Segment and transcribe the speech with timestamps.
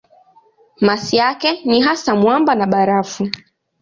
[0.81, 3.29] Masi yake ni hasa mwamba na barafu.